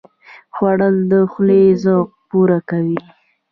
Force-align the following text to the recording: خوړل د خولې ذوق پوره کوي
خوړل 0.55 0.95
د 1.11 1.13
خولې 1.31 1.63
ذوق 1.83 2.09
پوره 2.29 2.59
کوي 2.69 2.99